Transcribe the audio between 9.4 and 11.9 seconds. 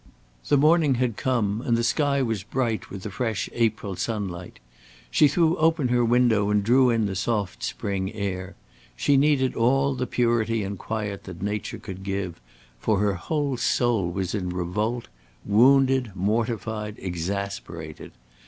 all the purity and quiet that nature